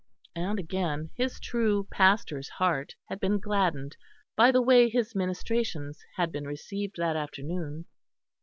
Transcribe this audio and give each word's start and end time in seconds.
And 0.35 0.57
again, 0.57 1.11
his 1.13 1.39
true 1.39 1.87
pastor's 1.91 2.49
heart 2.49 2.95
had 3.07 3.19
been 3.19 3.37
gladdened 3.39 3.97
by 4.35 4.51
the 4.51 4.59
way 4.59 4.89
his 4.89 5.13
ministrations 5.13 6.03
had 6.15 6.31
been 6.31 6.47
received 6.47 6.95
that 6.97 7.15
afternoon. 7.15 7.85